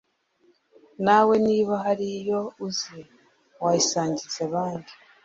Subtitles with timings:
[1.05, 2.97] Nawe niba hari ayo uzi
[3.63, 4.91] wayasangiza abandi